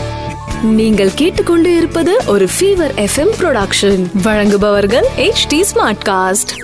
நீங்கள் 0.62 1.14
கேட்டுக்கொண்டு 1.14 1.76
இருப்பது 1.76 2.22
ஒரு 2.26 2.48
ஃபீவர் 2.58 3.06
எஃப்எம் 3.06 3.32
ப்ரொடக்ஷன் 3.38 4.06
வழங்குபவர்கள் 4.22 5.04
H 5.16 5.46
T 5.46 5.64
Smartcast 6.04 6.56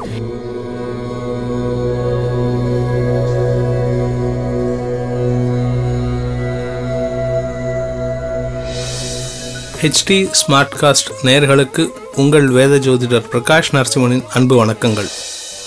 HT 9.83 10.31
Smartcast 10.49 11.11
நேயர்களுக்கு 11.23 11.89
உங்கள் 12.17 12.49
வேத 12.49 12.77
ஜோதிடர் 12.77 13.25
பிரகாஷ் 13.33 13.73
நரசிம்மனின் 13.73 14.25
அன்பு 14.35 14.67
வணக்கங்கள். 14.67 15.11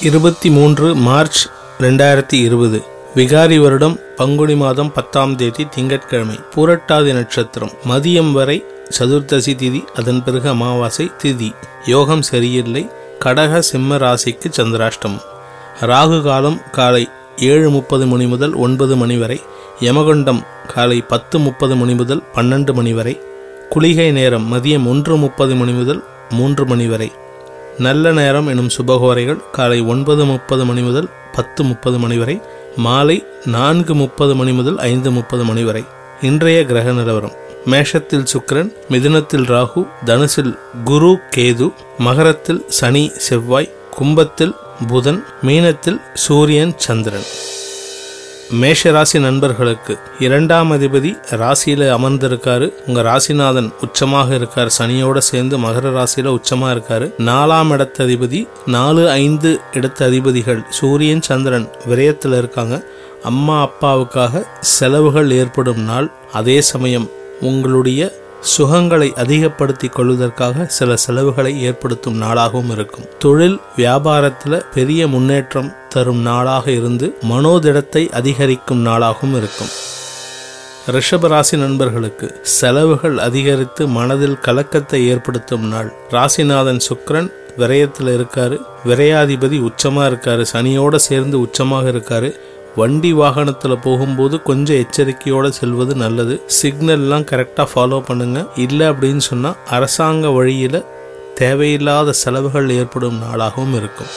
இருபத்தி 0.01 0.49
மூன்று 0.49 0.95
மார்ச் 0.95 1.47
ரெண்டாயிரத்தி 1.79 2.33
இருபது. 2.33 2.99
விகாரி 3.15 3.55
வருடம் 3.59 3.95
பங்குனி 4.15 4.55
மாதம் 4.55 4.91
பத்தாம் 4.93 5.35
தேதி 5.35 5.63
திங்கட்கிழமை 5.75 6.35
பூரட்டாதி 6.53 7.11
நட்சத்திரம் 7.13 7.73
மதியம் 7.89 8.31
வரை 8.31 8.55
சதுர்தசி 8.97 9.53
திதி 9.61 9.81
அதன் 9.99 10.21
பிறகு 10.23 10.47
அமாவாசை 10.49 11.05
திதி. 11.23 11.49
யோகம் 11.85 12.21
சரியில்லை 12.21 12.83
கடக 13.19 13.59
சிம்ம 13.59 13.97
ராசிக்கு 13.97 14.49
சந்திராஷ்டமம் 14.57 15.25
ராகு 15.81 16.19
காலம் 16.21 16.57
காலை 16.71 17.03
ஏழு 17.49 17.69
முப்பது 17.69 18.07
மணி 18.07 18.27
முதல் 18.27 18.53
ஒன்பது 18.53 18.95
மணி 18.95 19.17
வரை 19.17 19.39
யமகண்டம் 19.79 20.41
காலை 20.67 21.01
பத்து 21.01 21.39
முப்பது 21.39 21.75
மணி 21.75 21.93
முதல் 21.93 22.23
பன்னெண்டு 22.35 22.73
மணி 22.73 22.93
வரை 22.93 23.15
குளிகை 23.69 24.11
நேரம் 24.11 24.47
மதியம் 24.53 24.87
ஒன்று 24.87 25.17
முப்பது 25.17 25.55
மணி 25.55 25.71
முதல் 25.71 26.01
மூன்று 26.29 26.65
மணி 26.65 26.87
வரை. 26.87 27.11
நல்ல 27.79 28.11
நேரம் 28.11 28.47
எனும் 28.47 28.73
சுபகோரைகள் 28.77 29.43
காலை 29.51 29.81
ஒன்பது 29.81 30.25
முப்பது 30.25 30.65
மணி 30.65 30.81
முதல் 30.81 31.09
பத்து 31.35 31.63
முப்பது 31.63 31.99
மணி 31.99 32.17
வரை 32.17 32.41
மாலை 32.75 33.25
நான்கு 33.45 33.95
முப்பது 33.95 34.35
மணி 34.35 34.51
முதல் 34.51 34.77
ஐந்து 34.77 35.11
முப்பது 35.11 35.43
மணி 35.43 35.63
வரை. 35.63 35.83
இன்றைய 36.21 36.65
கிரக 36.65 36.91
நிலவரம். 36.91 37.31
மேஷத்தில் 37.65 38.25
சுக்கிரன் 38.33 38.71
மிதுனத்தில் 38.89 39.45
ராகு 39.45 39.87
தனுசில் 40.05 40.57
குரு 40.83 41.19
கேது 41.35 41.73
மகரத்தில் 41.97 42.65
சனி 42.67 43.11
செவ்வாய் 43.17 43.73
கும்பத்தில் 43.91 44.55
புதன் 44.87 45.23
மீனத்தில் 45.45 46.01
சூரியன் 46.13 46.73
சந்திரன். 46.77 47.25
மேஷ 48.51 48.91
ராசி 48.91 49.19
நண்பர்களுக்கு 49.19 49.97
இரண்டாம் 50.19 50.71
அதிபதி 50.71 51.17
ராசியில 51.31 51.85
அமர்ந்திருக்காரு. 51.97 52.73
உங்க 52.87 53.01
ராசிநாதன் 53.01 53.71
உச்சமாக 53.81 54.33
இருக்கார். 54.33 54.73
சனியோட 54.77 55.17
சேர்ந்து 55.17 55.57
மகர 55.57 55.91
ராசியில 55.97 56.37
உச்சமா 56.37 56.69
இருக்காரு. 56.75 57.13
நாலாம் 57.17 57.71
இடத்த 57.71 58.03
அதிபதி 58.03 58.47
நாலு 58.65 59.09
ஐந்து 59.09 59.59
இடத்த 59.73 60.05
அதிபதிகள் 60.05 60.63
சூரியன் 60.69 61.21
சந்திரன் 61.21 61.69
விரயத்தில் 61.89 62.37
இருக்காங்க. 62.37 62.83
அம்மா 63.23 63.69
அப்பாவுக்காக 63.69 64.47
செலவுகள் 64.59 65.31
ஏற்படும் 65.31 65.79
நாள். 65.79 66.11
அதே 66.33 66.61
சமயம் 66.61 67.09
உங்களுடைய 67.41 68.19
சுகங்களை 68.57 69.13
அதிகப்படுத்தி 69.13 69.87
கொள்வதற்காக 69.87 70.65
சில 70.65 70.95
செலவுகளை 70.95 71.61
ஏற்படுத்தும் 71.63 72.21
நாளாகவும் 72.21 72.71
இருக்கும். 72.71 73.05
தொழில் 73.19 73.59
வியாபாரத்தில் 73.77 74.65
பெரிய 74.73 75.07
முன்னேற்றம் 75.07 75.79
தரும் 75.93 76.21
நாளாக 76.21 76.65
இருந்து 76.71 77.07
மனோதிடத்தை 77.31 78.03
அதிகரிக்கும் 78.19 78.85
நாளாகவும் 78.85 79.35
இருக்கும். 79.39 79.71
ரிஷபராசி 80.95 81.55
நண்பர்களுக்கு 81.57 82.27
செலவுகள் 82.41 83.17
அதிகரித்து 83.17 83.83
மனதில் 83.97 84.39
கலக்கத்தை 84.39 84.99
ஏற்படுத்தும் 85.07 85.67
நாள். 85.73 85.89
ராசிநாதன் 86.11 86.81
சுக்ரன் 86.87 87.29
விரயத்தில் 87.59 88.09
இருக்காரு. 88.17 88.57
விரையாதிபதி 88.89 89.57
உச்சமாக 89.69 90.07
இருக்காரு. 90.11 90.43
சனியோட 90.53 90.95
சேர்ந்து 91.07 91.37
உச்சமாக 91.45 91.85
இருக்காரு. 91.93 92.29
வண்டி 92.75 93.11
வாகனத்தில் 93.13 93.83
போகும்போது 93.85 94.35
கொஞ்சம் 94.49 94.81
எச்சரிக்கையோடு 94.83 95.49
செல்வது 95.59 95.95
நல்லது. 95.95 96.35
சிக்னல்லாம் 96.61 97.25
கரெக்டாக 97.31 97.67
ஃபாலோ 97.73 97.99
பண்ணுங்க. 98.09 98.41
இல்லை 98.65 98.87
அப்படின்னு 98.87 99.23
சொன்னால் 99.29 99.59
அரசாங்க 99.77 100.29
வழியில் 100.29 100.85
தேவையில்லாத 101.35 102.11
செலவுகள் 102.23 102.69
ஏற்படும் 102.79 103.19
நாளாகவும் 103.25 103.75
இருக்கும். 103.81 104.13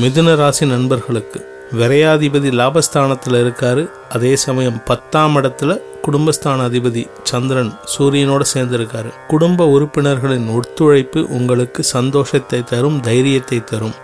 மிதுன 0.00 0.34
ராசி 0.36 0.66
நண்பர்களுக்கு 0.66 1.46
விரையாதிபதி 1.72 2.50
லாபஸ்தானத்தில் 2.50 3.34
இருக்காரு. 3.34 3.90
அதே 4.08 4.36
சமயம் 4.36 4.84
பத்தாம் 4.84 5.36
இடத்துல 5.36 5.80
குடும்பஸ்தான 6.06 6.64
அதிபதி 6.68 7.08
சந்திரன் 7.22 7.72
சூரியனோட 7.98 8.40
சேர்ந்திருக்காரு. 8.54 9.10
குடும்ப 9.28 9.66
உறுப்பினர்களின் 9.66 10.48
ஒத்துழைப்பு 10.48 11.26
உங்களுக்கு 11.28 11.82
சந்தோஷத்தை 11.82 12.64
தரும் 12.64 13.00
தைரியத்தை 13.00 13.64
தரும். 13.64 13.94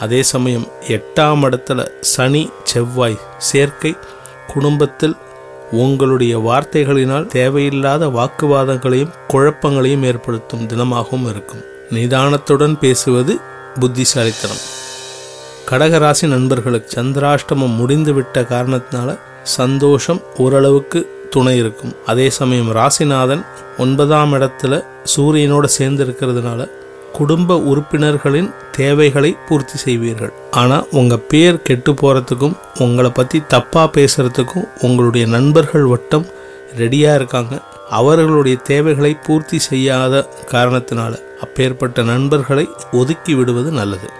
அதே 0.00 0.22
சமயம் 0.22 0.66
எட்டாம் 0.88 1.44
இடத்துல 1.46 1.86
சனி 2.00 2.50
செவ்வாய் 2.62 3.18
சேர்க்கை 3.38 3.96
குடும்பத்தில் 4.52 5.16
உங்களுடைய 5.70 6.38
வார்த்தைகளினால் 6.38 7.26
தேவையில்லாத 7.26 8.06
வாக்குவாதங்களையும் 8.06 9.14
குழப்பங்களையும் 9.28 10.02
ஏற்படுத்தும் 10.02 10.66
தினமாகவும் 10.66 11.28
இருக்கும். 11.28 11.64
நிதானத்துடன் 11.90 12.78
பேசுவது 12.78 13.40
புத்திசாலித்தனம். 13.80 14.62
கடகராசி 15.70 16.26
நண்பர்களுக்கு 16.32 16.88
சந்திராஷ்டமம் 16.96 17.76
முடிந்துவிட்ட 17.80 18.42
காரணத்தினால 18.52 19.10
சந்தோஷம் 19.56 20.20
ஓரளவுக்கு 20.42 21.00
துணை 21.34 21.52
இருக்கும். 21.58 21.92
அதே 22.10 22.26
சமயம் 22.38 22.70
ராசிநாதன் 22.78 23.42
ஒன்பதாம் 23.78 24.32
இடத்துல 24.36 24.74
சூரியனோட 25.12 25.66
சேர்ந்து 25.76 26.02
இருக்கிறதுனால 26.06 26.66
குடும்ப 27.18 27.56
உறுப்பினர்களின் 27.70 28.50
தேவைகளை 28.78 29.30
பூர்த்தி 29.48 29.76
செய்வீர்கள். 29.84 30.32
ஆனால் 30.60 30.88
உங்கள் 31.00 31.24
பேர் 31.30 31.62
கெட்டு 31.68 31.92
போகிறதுக்கும் 31.92 32.56
உங்களை 32.86 33.10
பற்றி 33.10 33.38
தப்பாக 33.54 33.88
பேசுகிறதுக்கும் 33.96 34.68
உங்களுடைய 34.88 35.26
நண்பர்கள் 35.36 35.86
வட்டம் 35.92 36.26
ரெடியாக 36.80 37.18
இருக்காங்க. 37.20 37.54
அவர்களுடைய 38.00 38.56
தேவைகளை 38.70 39.12
பூர்த்தி 39.26 39.58
செய்யாத 39.68 40.24
காரணத்தினால 40.54 41.12
அப்பேற்பட்ட 41.46 42.02
நண்பர்களை 42.12 42.66
ஒதுக்கி 42.92 43.34
விடுவது 43.34 43.70
நல்லது. 43.80 44.10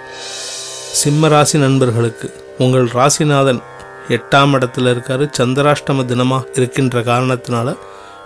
சிம்ம 0.93 1.28
ராசி 1.28 1.59
நண்பர்களுக்கு 1.59 2.33
உங்கள் 2.59 2.87
ராசிநாதன் 2.87 3.61
எட்டாம் 4.09 4.53
இடத்துல 4.55 4.93
இருக்காரு. 4.93 5.25
சந்திராஷ்டம 5.39 6.05
தினமாக 6.05 6.47
இருக்கின்ற 6.55 7.01
காரணத்தினால 7.01 7.77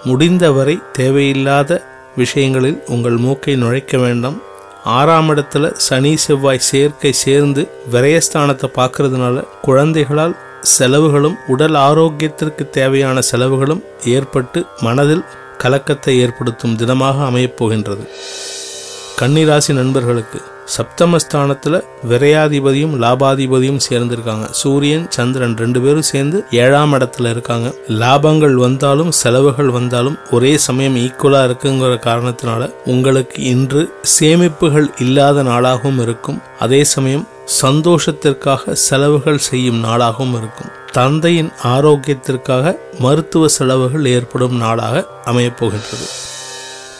முடிந்தவரை 0.04 0.78
தேவையில்லாத 0.92 1.84
விஷயங்களில் 2.16 2.82
உங்கள் 2.86 3.16
மூக்கை 3.16 3.56
நுழைக்க 3.56 3.98
வேண்டாம். 3.98 4.42
ஆறாம் 4.84 5.30
இடத்துல 5.30 5.72
சனி 5.72 6.16
செவ்வாய் 6.16 6.66
சேர்க்கை 6.70 7.12
சேர்ந்து 7.12 7.68
விரயஸ்தானத்தை 7.92 8.70
பார்க்கறதுனால 8.76 9.44
குழந்தைகளால் 9.62 10.36
செலவுகளும் 10.60 11.36
உடல் 11.46 11.74
ஆரோக்கியத்திற்கு 11.74 12.70
தேவையான 12.70 13.20
செலவுகளும் 13.20 13.84
ஏற்பட்டு 14.04 14.66
மனதில் 14.80 15.24
கலக்கத்தை 15.58 16.20
ஏற்படுத்தும் 16.20 16.76
தினமாக 16.76 17.24
அமையப் 17.24 17.56
போகின்றது. 17.56 18.10
கன்னிராசி 19.20 19.72
நண்பர்களுக்கு 19.72 20.40
சப்தமஸ்தானத்தில் 20.76 21.84
விரையாதிபதியும் 22.08 22.94
லாபாதிபதியும் 23.04 23.80
சேர்ந்திருக்காங்க. 23.90 24.50
சூரியன் 24.50 25.06
சந்திரன் 25.10 25.56
ரெண்டு 25.56 25.80
பேரும் 25.80 26.02
சேர்ந்து 26.02 26.44
ஏழாம் 26.50 26.92
இடத்துல 26.92 27.30
இருக்காங்க. 27.30 27.74
லாபங்கள் 27.88 28.54
வந்தாலும் 28.54 29.10
செலவுகள் 29.10 29.68
வந்தாலும் 29.68 30.18
ஒரே 30.30 30.58
சமயம் 30.58 30.96
ஈக்குவலாக 30.96 31.48
இருக்குங்கிற 31.48 31.98
காரணத்தினால 32.08 32.72
உங்களுக்கு 32.84 33.42
இன்று 33.42 33.94
சேமிப்புகள் 34.20 34.88
இல்லாத 34.98 35.42
நாளாகவும் 35.42 36.00
இருக்கும். 36.00 36.40
அதே 36.58 36.84
சமயம் 36.84 37.28
சந்தோஷத்திற்காக 37.62 38.72
செலவுகள் 38.72 39.38
செய்யும் 39.38 39.84
நாளாகவும் 39.84 40.36
இருக்கும். 40.36 40.70
தந்தையின் 40.92 41.52
ஆரோக்கியத்திற்காக 41.62 42.76
மருத்துவ 42.98 43.48
செலவுகள் 43.48 44.06
ஏற்படும் 44.06 44.56
நாளாக 44.56 45.06
அமையப்போகின்றது 45.24 46.06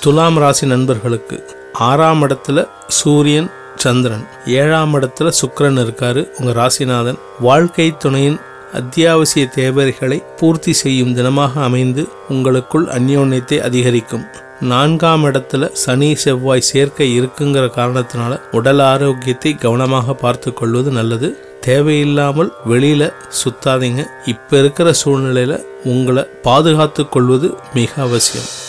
துலாம் 0.00 0.38
ராசி 0.38 0.66
நண்பர்களுக்கு 0.66 1.56
ஆறாம் 1.74 2.22
இடத்துல 2.22 2.68
சூரியன் 2.88 3.50
சந்திரன். 3.76 4.26
ஏழாம் 4.46 4.94
இடத்துல 4.94 5.32
சுக்கரன் 5.40 5.78
இருக்காரு 5.78 6.28
உங்க 6.40 6.52
ராசிநாதன். 6.52 7.18
வாழ்க்கை 7.40 7.96
துணையின் 7.96 8.40
அத்தியாவசிய 8.72 9.46
தேவைகளை 9.46 10.22
பூர்த்தி 10.36 10.72
செய்யும் 10.72 11.16
தினமாக 11.16 11.52
அமைந்து 11.54 12.08
உங்களுக்குள் 12.28 12.84
அந்யோன்யத்தை 12.84 13.58
அதிகரிக்கும். 13.58 14.24
நான்காம் 14.60 15.24
இடத்துல 15.24 15.72
சனி 15.72 16.14
செவ்வாய் 16.14 16.60
சேர்க்கை 16.60 17.20
இருக்குங்கிற 17.20 17.70
காரணத்தினால 17.76 18.40
உடல் 18.52 18.78
ஆரோக்கியத்தை 18.78 19.54
கவனமாக 19.54 20.14
பார்த்து 20.14 20.52
கொள்வது 20.52 20.90
நல்லது. 20.90 21.58
தேவையில்லாமல் 21.60 22.52
வெளியில 22.68 23.12
சுத்தாதீங்க. 23.44 24.06
இப்ப 24.26 24.58
இருக்கிற 24.58 24.92
சூழ்நிலையில 25.04 25.64
உங்களை 25.84 26.26
பாதுகாத்து 26.42 27.08
கொள்வது 27.08 27.54
மிக 27.74 28.02
அவசியம். 28.02 28.63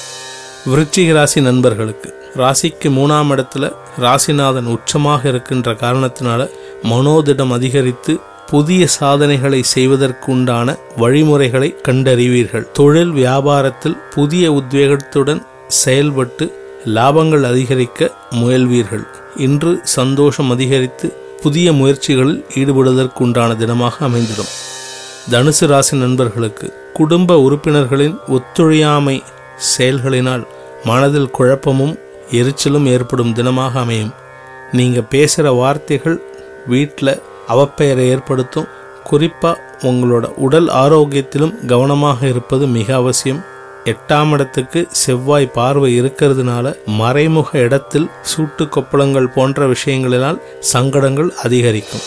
விருச்சிக 0.68 1.14
ராசி 1.14 1.42
நண்பர்களுக்கு. 1.42 2.14
ராசிக்கு 2.36 2.90
மூணாம் 2.90 3.30
இடத்துல 3.32 3.72
ராசிநாதன் 4.02 4.70
உச்சமாக 4.76 5.26
இருக்கின்ற 5.26 5.74
காரணத்தினால 5.74 6.50
மனோதிடம் 6.84 7.52
அதிகரித்து 7.52 8.20
புதிய 8.48 8.88
சாதனைகளை 8.88 9.64
செய்வதற்குண்டான 9.76 10.76
வழிமுறைகளை 10.98 11.76
கண்டறிவீர்கள். 11.88 12.72
தொழில் 12.72 13.12
வியாபாரத்தில் 13.12 13.98
புதிய 14.14 14.52
உத்வேகத்துடன் 14.52 15.46
செயல்பட்டு 15.68 16.46
லாபங்கள் 16.86 17.44
அதிகரிக்க 17.44 18.12
முயல்வீர்கள். 18.32 19.06
இன்று 19.36 19.82
சந்தோஷம் 19.84 20.50
அதிகரித்து 20.50 21.08
புதிய 21.42 21.72
முயற்சிகளில் 21.72 22.44
ஈடுபடுவதற்குண்டான 22.56 23.58
தினமாக 23.62 23.96
அமைந்திடும். 24.00 24.52
தனுசு 25.32 25.66
ராசி 25.66 25.98
நண்பர்களுக்கு 25.98 26.74
குடும்ப 26.94 27.38
உறுப்பினர்களின் 27.38 28.18
ஒத்துழையாமை 28.28 29.24
செயல்களினால் 29.78 30.46
மனதில் 30.86 31.32
குழப்பமும் 31.32 31.96
எரிச்சலும் 32.32 32.86
ஏற்படும் 32.86 33.34
தினமாக 33.34 33.74
அமையும். 33.74 34.14
நீங்கள் 34.72 35.10
பேசுகிற 35.10 35.52
வார்த்தைகள் 35.52 36.18
வீட்டில் 36.68 37.22
அவப்பெயரை 37.50 38.06
ஏற்படுத்தும். 38.14 38.70
குறிப்பாக 39.04 39.62
உங்களோட 39.82 40.26
உடல் 40.46 40.68
ஆரோக்கியத்திலும் 40.68 41.66
கவனமாக 41.66 42.28
இருப்பது 42.28 42.68
மிக 42.68 42.96
அவசியம். 42.96 43.42
எட்டாம் 43.92 44.32
இடத்துக்கு 44.32 44.88
செவ்வாய் 44.90 45.48
பார்வை 45.48 45.90
இருக்கிறதுனால 46.02 46.76
மறைமுக 47.00 47.50
இடத்தில் 47.60 48.08
சூட்டு 48.32 48.64
கொப்பளங்கள் 48.76 49.34
போன்ற 49.36 49.68
விஷயங்களினால் 49.68 50.40
சங்கடங்கள் 50.60 51.30
அதிகரிக்கும். 51.44 52.06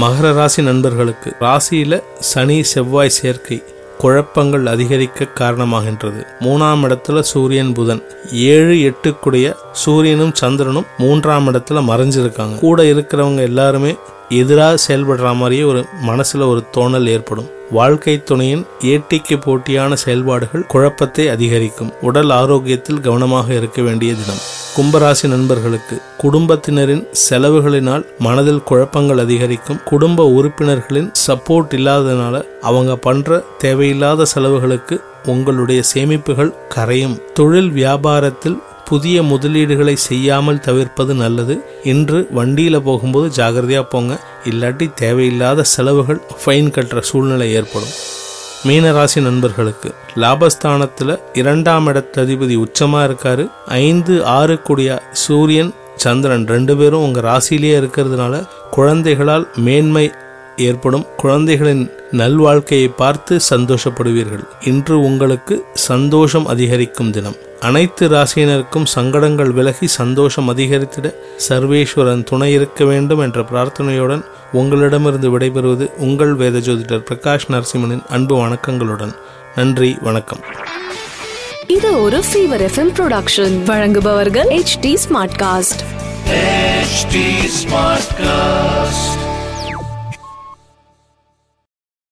மகர 0.00 0.26
ராசி 0.34 0.62
நண்பர்களுக்கு 0.62 1.30
ராசியில 1.40 2.02
சனி 2.18 2.58
செவ்வாய் 2.62 3.16
சேர்க்கை. 3.20 3.58
குழப்பங்கள் 4.02 4.66
அதிகரிக்க 4.66 5.26
காரணமாகின்றது. 5.34 6.20
மூணாம் 6.40 6.82
இடத்துல 6.86 7.20
சூரியன் 7.20 7.72
புதன். 7.72 8.02
ஏழு 8.32 8.74
எட்டுக்குடைய 8.88 9.54
சூரியனும் 9.72 10.34
சந்திரனும் 10.34 10.88
மூன்றாம் 10.98 11.46
இடத்துல 11.48 11.80
மறைஞ்சிருக்காங்க. 11.90 12.58
கூட 12.58 12.82
இருக்கிறவங்க 12.82 13.40
எல்லாருமே 13.40 13.96
எதிராக 14.28 14.82
செயல்படுற 14.88 15.34
மாதிரியே 15.34 15.62
ஒரு 15.62 15.84
மனசுல 16.06 16.46
ஒரு 16.48 16.64
தோணல் 16.70 17.06
ஏற்படும். 17.06 17.50
வாழ்க்கை 17.70 18.22
துணையின் 18.22 18.66
ஏட்டிக்கு 18.80 19.36
போட்டியான 19.44 19.92
செயல்பாடுகள் 19.94 20.66
குழப்பத்தை 20.66 21.28
அதிகரிக்கும். 21.28 21.92
உடல் 22.00 22.30
ஆரோக்கியத்தில் 22.30 23.00
கவனமாக 23.00 23.54
இருக்க 23.54 23.82
வேண்டிய 23.82 24.14
தினம். 24.14 24.42
கும்பராசி 24.76 25.28
நண்பர்களுக்கு 25.28 26.02
குடும்பத்தினரின் 26.16 27.06
செலவுகளினால் 27.30 28.04
மனதில் 28.18 28.62
குழப்பங்கள் 28.62 29.18
அதிகரிக்கும். 29.18 29.80
குடும்ப 29.84 30.24
உறுப்பினர்களின் 30.24 31.12
சப்போர்ட் 31.26 31.72
இல்லாததுனால 31.78 32.42
அவங்க 32.60 32.96
பண்ற 32.96 33.44
தேவையில்லாத 33.58 34.24
செலவுகளுக்கு 34.24 35.00
உங்களுடைய 35.26 35.82
சேமிப்புகள் 35.94 36.54
கரையும். 36.68 37.18
தொழில் 37.34 37.70
வியாபாரத்தில் 37.70 38.58
புதிய 38.84 39.22
முதலீடுகளை 39.22 39.94
செய்யாமல் 39.94 40.60
தவிர்ப்பது 40.60 41.14
நல்லது. 41.14 41.64
இன்று 41.82 42.28
வண்டியில 42.36 42.80
போகும்போது 42.80 43.44
ஜாகிரதையா 43.44 43.82
போங்க. 43.82 44.20
இல்லாட்டி 44.44 44.94
தேவையில்லாத 44.94 45.62
செலவுகள் 45.62 46.20
ஃபைன் 46.44 46.72
கட்டுற 46.78 47.00
சூழ்நிலை 47.00 47.52
ஏற்படும். 47.52 47.94
மீனராசி 48.68 49.20
நண்பர்களுக்கு 49.20 49.88
லாபஸ்தானத்தில் 50.16 51.12
இரண்டாம் 51.32 51.86
இடத்து 51.88 52.18
அதிபதி 52.24 52.56
உச்சமாக 52.64 53.06
இருக்காரு. 53.08 53.44
ஐந்து 53.66 54.24
ஆறு 54.24 54.62
கூடிய 54.62 55.02
சூரியன் 55.12 55.72
சந்திரன் 55.96 56.46
ரெண்டு 56.46 56.76
பேரும் 56.76 57.02
உங்கள் 57.02 57.22
ராசியிலேயே 57.22 57.76
இருக்கிறதுனால 57.80 58.34
குழந்தைகளால் 58.70 59.48
மேன்மை 59.56 60.10
ஏற்படும். 60.56 61.06
குழந்தைகளின் 61.16 61.90
நல்வாழ்க்கையை 62.12 62.90
பார்த்து 62.96 63.40
சந்தோஷப்படுவீர்கள். 63.50 64.44
இன்று 64.64 65.00
உங்களுக்கு 65.00 65.64
சந்தோஷம் 65.74 66.46
அதிகரிக்கும் 66.46 67.10
தினம். 67.10 67.36
அனைத்து 67.60 68.08
ராசியினருக்கும் 68.08 68.86
சங்கடங்கள் 68.94 69.50
விலகி 69.50 69.86
சந்தோஷம் 69.86 70.48
அதிகரித்திட 70.54 71.14
சர்வேஸ்வரன் 71.48 72.24
துணை 72.24 72.52
இருக்க 72.52 72.84
வேண்டும் 72.84 73.18
என்ற 73.18 73.40
பிரார்த்தனையுடன் 73.42 74.24
உங்களிடமிருந்து 74.52 75.38
விடைபெறுவது 75.38 75.90
உங்கள் 75.96 76.34
வேத 76.34 76.58
ஜோதிடர் 76.58 77.04
பிரகாஷ் 77.10 77.50
நரசிம்மனின் 77.50 78.06
அன்பு 78.08 78.46
வணக்கங்களுடன். 78.46 79.14
நன்றி 79.56 79.96
வணக்கம். 80.00 80.40
இது 81.66 82.02
ஒரு 82.02 82.18
ஃபீவர் 82.18 82.68
எஃப்எம் 82.68 82.92
ப்ரொடக்ஷன் 82.94 83.62
வழங்குபவர்கள் 83.62 84.48
H 84.48 84.78
T 84.80 84.98
Smartcast 85.42 85.90
HT 86.92 87.14
Smartcast. 87.62 89.21